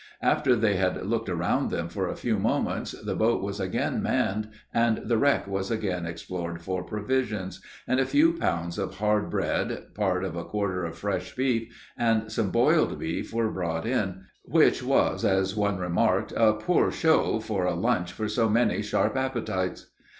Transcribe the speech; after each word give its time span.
After 0.23 0.55
they 0.55 0.77
had 0.77 1.05
looked 1.05 1.29
around 1.29 1.69
them 1.69 1.87
for 1.87 2.07
a 2.09 2.15
few 2.15 2.39
moments, 2.39 2.93
the 3.03 3.13
boat 3.15 3.39
was 3.43 3.59
again 3.59 4.01
manned 4.01 4.47
and 4.73 4.97
the 5.07 5.19
wreck 5.19 5.45
was 5.45 5.69
again 5.69 6.07
explored 6.07 6.59
for 6.59 6.83
provisions, 6.83 7.61
and 7.87 7.99
a 7.99 8.05
few 8.07 8.33
pounds 8.33 8.79
of 8.79 8.95
hard 8.97 9.29
bread, 9.29 9.93
part 9.93 10.23
of 10.23 10.35
a 10.35 10.43
quarter 10.43 10.85
of 10.85 10.97
fresh 10.97 11.35
beef 11.35 11.71
and 11.95 12.31
some 12.31 12.49
boiled 12.49 12.97
beef 12.97 13.31
were 13.31 13.51
brought 13.51 13.85
in, 13.85 14.23
which 14.45 14.81
was 14.81 15.23
as 15.23 15.55
one 15.55 15.77
remarked, 15.77 16.33
a 16.35 16.53
"poor 16.53 16.89
show" 16.91 17.39
for 17.39 17.65
a 17.67 17.75
lunch 17.75 18.11
for 18.11 18.27
so 18.27 18.49
many 18.49 18.81
sharp 18.81 19.15
appetites. 19.15 19.91